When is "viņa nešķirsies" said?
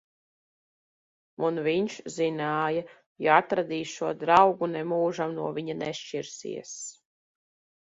5.61-6.77